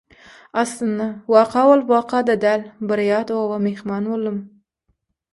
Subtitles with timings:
[0.61, 4.41] Aslynda, waka bolup waka-da däl, bir ýat oba myhman boldum.